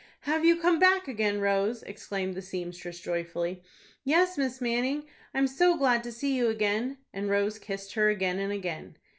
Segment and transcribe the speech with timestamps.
[0.21, 3.61] "Have you come back again, Rose?" exclaimed the seamstress, joyfully.
[4.03, 8.39] "Yes, Miss Manning, I'm so glad to see you again;" and Rose kissed her again
[8.39, 8.97] and again.